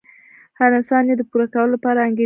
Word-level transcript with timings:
هر 0.59 0.71
انسان 0.79 1.03
يې 1.09 1.15
د 1.17 1.21
پوره 1.29 1.47
کولو 1.53 1.73
لپاره 1.75 1.99
انګېزه 2.07 2.09
لري. 2.15 2.19